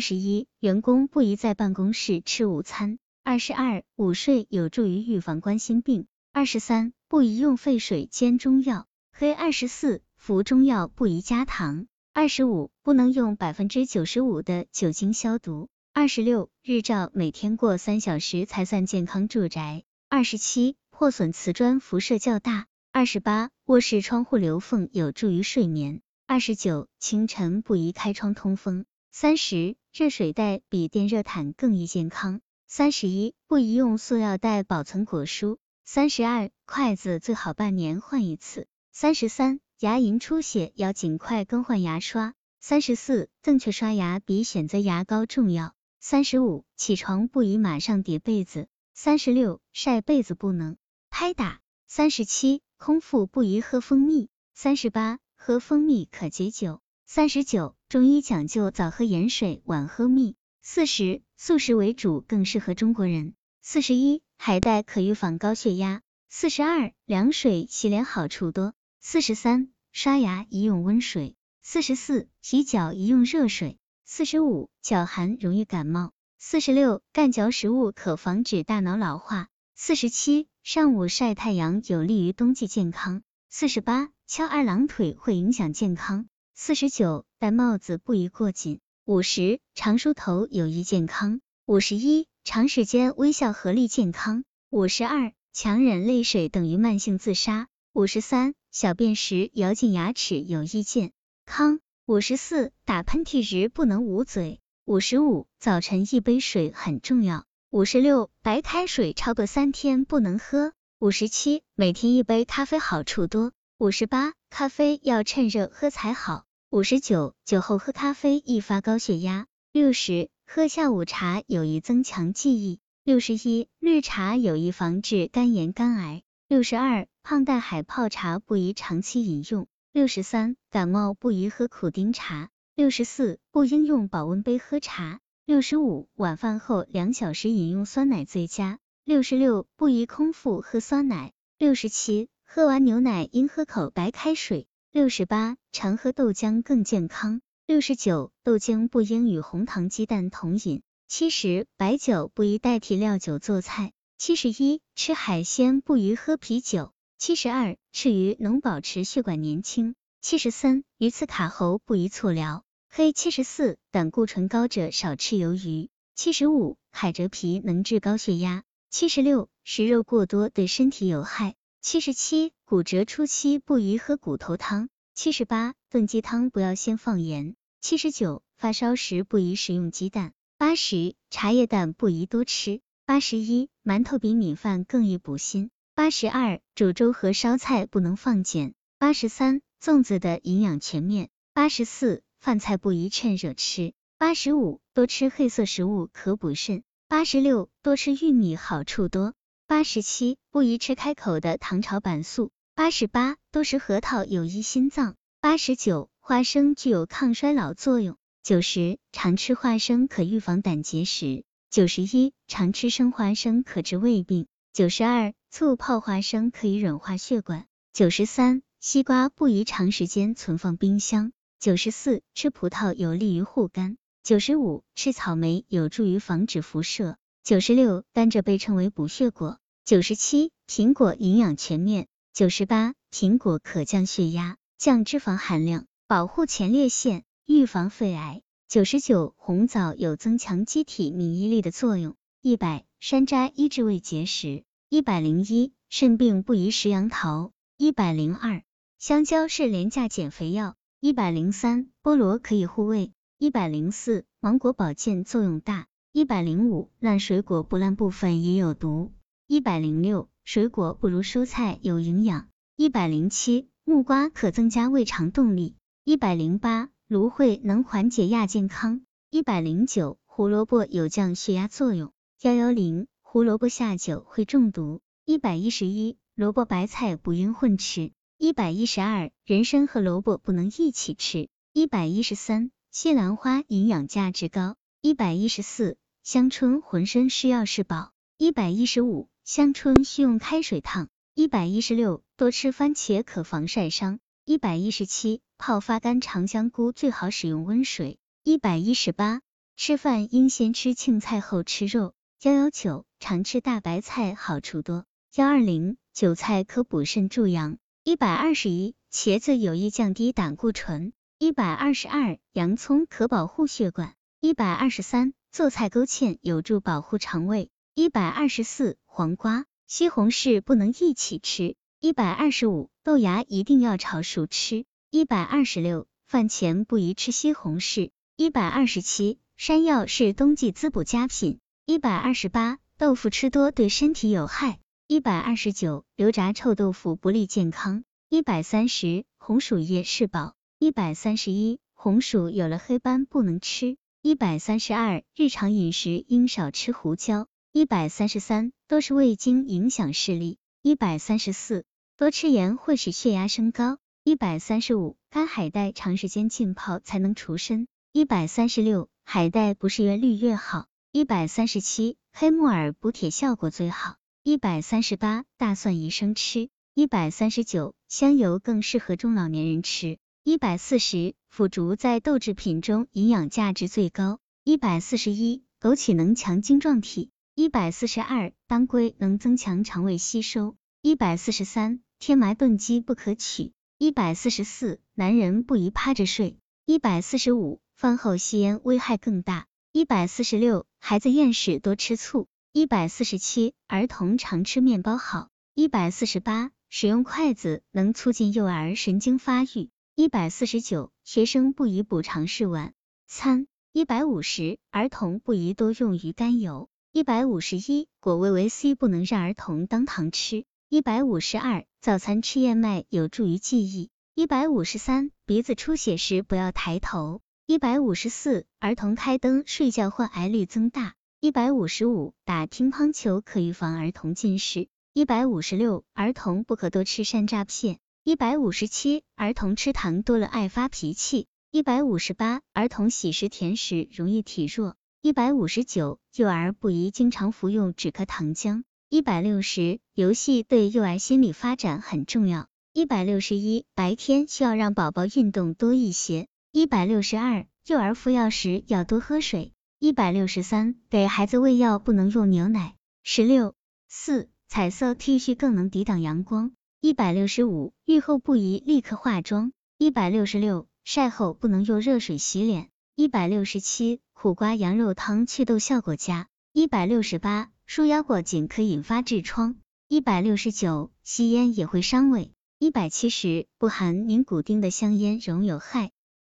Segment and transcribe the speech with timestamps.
[0.00, 2.98] 十一，员工不宜在办公室吃午餐。
[3.22, 6.06] 二十二，午睡有助于预防冠心病。
[6.32, 8.86] 二十三，不宜用沸水煎中药。
[9.12, 11.86] 黑二十四，服中药不宜加糖。
[12.12, 15.68] 二十五，不能用百分之九十五的酒精消毒。
[15.92, 19.84] 二十六，日照每天过三小时才算健康住宅。
[20.08, 22.66] 二十七，破损瓷砖辐射较大。
[22.92, 26.00] 二十八，卧室窗户留缝有助于睡眠。
[26.26, 28.84] 二十九，清晨不宜开窗通风。
[29.12, 32.40] 三十，热水袋比电热毯更易健康。
[32.68, 35.58] 三十一，不宜用塑料袋保存果蔬。
[35.84, 38.68] 三十二，筷子最好半年换一次。
[38.92, 42.34] 三十三，牙龈出血要尽快更换牙刷。
[42.60, 45.74] 三十四，正确刷牙比选择牙膏重要。
[45.98, 48.68] 三十五，起床不宜马上叠被子。
[48.94, 50.76] 三十六，晒被子不能
[51.10, 51.60] 拍打。
[51.88, 54.28] 三十七，空腹不宜喝蜂蜜。
[54.54, 56.80] 三十八，喝蜂蜜可解酒。
[57.12, 60.36] 三十九，中医讲究早喝盐水，晚喝蜜。
[60.62, 63.34] 四十，素食为主更适合中国人。
[63.60, 66.02] 四十一，海带可预防高血压。
[66.28, 68.74] 四十二，凉水洗脸好处多。
[69.00, 71.34] 四十三，刷牙宜用温水。
[71.62, 73.80] 四十四，洗脚宜用热水。
[74.04, 76.12] 四十五，脚寒容易感冒。
[76.38, 79.48] 四十六，干嚼食物可防止大脑老化。
[79.74, 83.24] 四十七，上午晒太阳有利于冬季健康。
[83.48, 86.28] 四十八，翘二郎腿会影响健康。
[86.62, 88.80] 四十九，戴帽子不宜过紧。
[89.06, 91.40] 五十，常梳头有益健康。
[91.64, 94.44] 五十一，长时间微笑合力健康。
[94.68, 97.66] 五十二，强忍泪水等于慢性自杀。
[97.94, 101.12] 五十三，小便时咬紧牙齿有益健
[101.46, 101.80] 康。
[102.04, 104.60] 五十四，打喷嚏时不能捂嘴。
[104.84, 107.46] 五十五，早晨一杯水很重要。
[107.70, 110.74] 五十六，白开水超过三天不能喝。
[110.98, 113.52] 五十七，每天一杯咖啡好处多。
[113.78, 116.44] 五十八，咖啡要趁热喝才好。
[116.72, 119.48] 五十九，酒后喝咖啡易发高血压。
[119.72, 122.78] 六十，喝下午茶有益增强记忆。
[123.02, 126.22] 六十一，绿茶有益防治肝炎肝癌。
[126.46, 129.66] 六十二，胖大海泡茶不宜长期饮用。
[129.92, 132.50] 六十三，感冒不宜喝苦丁茶。
[132.76, 135.18] 六十四，不应用保温杯喝茶。
[135.46, 138.78] 六十五，晚饭后两小时饮用酸奶最佳。
[139.04, 141.32] 六十六，不宜空腹喝酸奶。
[141.58, 144.68] 六十七，喝完牛奶应喝口白开水。
[144.92, 147.42] 六十八，常喝豆浆更健康。
[147.64, 150.82] 六十九，豆浆不应与红糖鸡蛋同饮。
[151.06, 153.92] 七十，白酒不宜代替料酒做菜。
[154.18, 156.90] 七十一，吃海鲜不宜喝啤酒。
[157.18, 159.94] 七十二，吃鱼能保持血管年轻。
[160.20, 162.64] 七十三，鱼刺卡喉不宜错疗。
[162.88, 165.88] 黑七十四，胆固醇高者少吃鱿鱼。
[166.16, 168.64] 七十五，海蜇皮能治高血压。
[168.90, 171.54] 七十六，食肉过多对身体有害。
[171.82, 174.90] 七十七，骨折初期不宜喝骨头汤。
[175.14, 177.56] 七十八，炖鸡汤不要先放盐。
[177.80, 180.34] 七十九，发烧时不宜食用鸡蛋。
[180.58, 182.82] 八十，茶叶蛋不宜多吃。
[183.06, 185.70] 八十一，馒头比米饭更易补锌。
[185.94, 188.74] 八十二，煮粥和烧菜不能放碱。
[188.98, 191.30] 八十三，粽子的营养全面。
[191.54, 193.94] 八十四，饭菜不宜趁热吃。
[194.18, 196.82] 八十五，多吃黑色食物可补肾。
[197.08, 199.32] 八十六，多吃玉米好处多。
[199.70, 202.50] 八十七，不宜吃开口的糖炒板素。
[202.74, 205.14] 八十八，多食核桃有益心脏。
[205.40, 208.16] 八十九，花生具有抗衰老作用。
[208.42, 211.44] 九十，常吃花生可预防胆结石。
[211.70, 214.48] 九十一，常吃生花生可治胃病。
[214.72, 217.66] 九十二，醋泡花生可以软化血管。
[217.92, 221.30] 九十三，西瓜不宜长时间存放冰箱。
[221.60, 223.98] 九十四，吃葡萄有利于护肝。
[224.24, 227.16] 九十五，吃草莓有助于防止辐射。
[227.42, 229.58] 九十六，甘蔗被称为补血果。
[229.84, 232.06] 九十七，苹果营养全面。
[232.34, 238.42] 九十八，苹果可降血压、降脂肪含量，保护前列腺，预防肺癌。
[238.68, 242.14] 九十九，红枣有增强机体免疫力的作用。
[242.42, 244.62] 一百，山楂医治胃结石。
[244.88, 247.52] 一百零一，肾病不宜食杨桃。
[247.76, 248.62] 一百零二，
[248.98, 250.76] 香蕉是廉价减肥药。
[251.00, 253.12] 一百零三，菠萝可以护胃。
[253.38, 255.86] 一百零四，芒果保健作用大。
[256.12, 259.12] 一百零五，烂水果不烂部分也有毒。
[259.46, 262.48] 一百零六，水果不如蔬菜有营养。
[262.74, 265.76] 一百零七，木瓜可增加胃肠动力。
[266.04, 266.90] 一百零八。
[267.06, 269.02] 芦荟能缓解亚健康。
[269.30, 272.12] 一百零九，胡萝卜有降血压作用。
[272.40, 275.00] 幺幺零，胡萝卜下酒会中毒。
[275.24, 278.10] 一百一十一，萝卜白菜不应混吃。
[278.36, 281.48] 一百一十二，人参和萝卜不能一起吃。
[281.72, 284.74] 一百一十三，西兰花营养价值高。
[285.02, 288.12] 一百一十四，香椿浑身是药是宝。
[288.36, 291.08] 一百一十五，香椿需用开水烫。
[291.34, 294.20] 一百一十六，多吃番茄可防晒伤。
[294.44, 298.18] 一百一十七，泡发干长香菇最好使用温水。
[298.44, 299.40] 一百一十八，
[299.76, 302.12] 吃饭应先吃青菜后吃肉。
[302.42, 305.06] 幺幺九，常吃大白菜好处多。
[305.34, 307.78] 幺二零，韭菜可补肾助阳。
[308.04, 311.12] 一百二十一，茄子有益降低胆固醇。
[311.38, 314.14] 一百二十二，洋葱可保护血管。
[314.40, 317.70] 一百二十三，做菜勾芡有助保护肠胃。
[317.94, 321.74] 一百二十四，黄瓜、西红柿不能一起吃。
[322.00, 324.84] 一百二十五，豆芽一定要炒熟吃。
[325.10, 328.10] 一百二十六，饭前不宜吃西红柿。
[328.36, 331.58] 一百二十七，山药是冬季滋补佳品。
[331.84, 334.78] 一百二十八，豆腐吃多对身体有害。
[335.08, 338.04] 一百二十九，油炸臭豆腐不利健康。
[338.28, 340.54] 一百三十，红薯叶是宝。
[340.78, 343.96] 一百三十一，红薯有了黑斑不能吃。
[344.22, 347.48] 一百三十二，日常饮食应少吃胡椒。
[347.72, 350.58] 一百三十三，多是味精影响视力。
[350.82, 351.86] 一百三十四，
[352.18, 353.96] 多吃盐会使血压升高。
[354.22, 357.86] 一百三十五，干海带长时间浸泡才能除参。
[358.12, 360.86] 一百三十六，海带不是越绿越好。
[361.12, 364.16] 一百三十七，黑木耳补铁效果最好。
[364.42, 366.68] 一百三十八，大蒜宜生吃。
[366.92, 370.18] 一百三十九，香油更适合中老年人吃。
[370.42, 374.38] 一百四十，腐竹在豆制品中营养价值最高。
[374.64, 377.30] 一百四十一，枸杞能强精壮体。
[377.54, 380.76] 一百四十二，当归能增强肠胃吸收。
[381.02, 383.72] 一百四十三，天麻炖鸡不可取。
[383.98, 386.56] 一百四十四，男人不宜趴着睡。
[386.86, 389.66] 一百四十五，饭后吸烟危害更大。
[389.92, 392.48] 一百四十六，孩子厌食多吃醋。
[392.72, 395.50] 一百四十七，儿童常吃面包好。
[395.74, 399.90] 一百四十八，使用筷子能促进幼儿神经发育。
[400.20, 402.92] 一百四十九，学生不宜补偿式晚
[403.26, 403.66] 餐。
[403.90, 406.90] 一百五十，儿童不宜多用鱼肝油。
[407.10, 410.66] 一百五十一，果味维 C 不能让儿童当糖吃。
[410.90, 414.10] 一百五十二，早餐吃燕麦有助于记忆。
[414.34, 417.40] 一百五十三，鼻子出血时不要抬头。
[417.64, 421.14] 一百五十四，儿童开灯睡觉患癌率增大。
[421.40, 424.86] 一百五十五，打乒乓球可预防儿童近视。
[425.14, 427.98] 一百五十六，儿童不可多吃山楂片。
[428.22, 431.46] 一百五十七，儿童吃糖多了爱发脾气。
[431.70, 434.94] 一百五十八，儿童喜食甜食容易体弱。
[435.22, 438.82] 一百五十九，幼儿不宜经常服用止咳糖浆。
[439.08, 442.68] 一百六十，游戏对幼儿心理发展很重要。
[442.92, 446.46] 一百六十一，白天需要让宝宝运动多一些。
[446.72, 449.72] 一百六十二，幼儿服药时要多喝水。
[449.98, 452.96] 一百六十三，给孩子喂药不能用牛奶。
[453.22, 453.74] 十六
[454.10, 456.72] 四，彩色 T 恤更能抵挡阳光。
[457.02, 459.72] 一百六十五，浴后不宜立刻化妆。
[459.96, 462.90] 一百六十六，晒后不能用热水洗脸。
[463.16, 466.48] 一百六十七，苦瓜羊肉汤祛痘效果佳。
[466.74, 469.76] 一百六十八，束腰过紧可引发痔疮。
[470.08, 472.52] 一百六十九，吸烟也会伤胃。
[472.78, 476.10] 一百七十，不含尼古丁的香烟仍有害。